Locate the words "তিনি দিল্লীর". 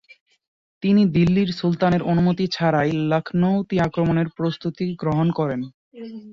0.83-1.49